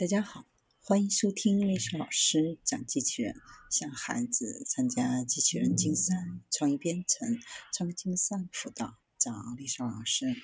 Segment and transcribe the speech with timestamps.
[0.00, 0.46] 大家好，
[0.80, 3.36] 欢迎收听丽莎老师讲机器人，
[3.70, 6.14] 向孩子参加机器人竞赛、
[6.50, 7.38] 创意编程、
[7.74, 10.34] 创客竞赛辅导，找丽莎老师。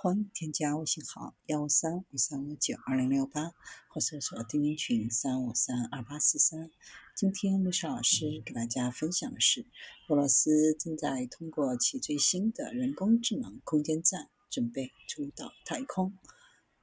[0.00, 3.50] 欢迎添加微信号幺三五三五九二零六八，
[3.88, 6.70] 或搜索钉钉群三五三二八四三。
[7.16, 9.66] 今天丽莎老师给大家分享的是，
[10.06, 16.16] 俄罗斯正在通过其最新的人工智能空间站，准备出到太空。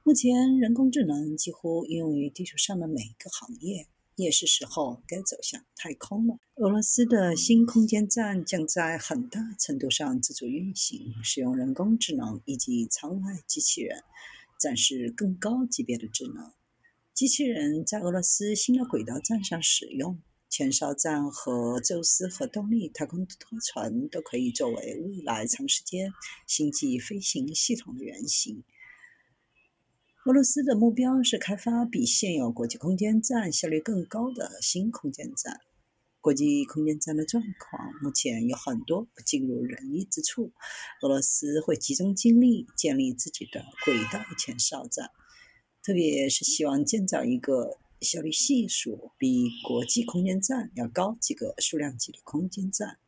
[0.02, 3.86] 目前，人工智能几乎应用于地球上的每一个行业，
[4.16, 6.38] 也是时候该走向太空了。
[6.54, 14.02] 俄罗斯的新空间站将在很大程度上自主运行，使用人工智能以及舱外机器人，
[14.58, 16.50] 展示更高级别的智能。
[17.12, 26.10] 机器人在俄罗斯新的轨道站上使用，前哨站和宙斯核动力太空拖船都可以作为未来长时间
[26.46, 28.64] 星际飞行系统的原型。
[30.30, 35.58] 俄罗斯的目标是开发比现有国际空间站效率更高的新空间站。
[36.20, 40.52] 国际空间站的状况目前有很多不尽如人意之处。
[41.02, 45.10] 俄罗斯会集中精力建立自己的轨道前哨站，
[45.82, 52.98] 特别是希望建造一个效率系数比国际空间站要高几个数量级的空间站。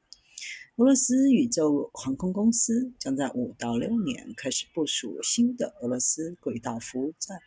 [0.77, 7.39] 俄罗斯宇宙航空公司将在五到六年开始部署新的俄罗斯轨道服务站，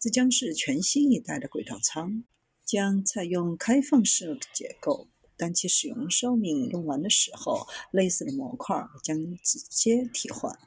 [0.00, 2.24] 这将是全新一代的轨道舱，
[2.64, 5.06] 将采用开放式结构。
[5.36, 10.58] 当其使用寿命用完的时候，类似的模块将直接替换。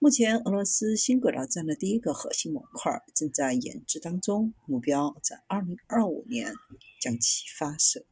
[0.00, 6.52] 目前，俄罗斯新轨道站的第一个核心模块正在研制当中，目标在二零二五年
[7.00, 8.02] 将其发射。